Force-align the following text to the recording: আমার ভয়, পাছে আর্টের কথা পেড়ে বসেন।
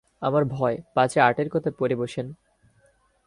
আমার 0.21 0.43
ভয়, 0.45 0.77
পাছে 0.93 1.17
আর্টের 1.19 1.49
কথা 1.49 1.69
পেড়ে 1.79 1.95
বসেন। 1.95 2.27